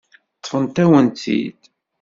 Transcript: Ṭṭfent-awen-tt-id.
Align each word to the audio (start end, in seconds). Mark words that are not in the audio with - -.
Ṭṭfent-awen-tt-id. 0.37 1.61